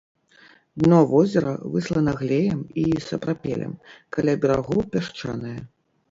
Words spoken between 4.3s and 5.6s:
берагоў пясчанае.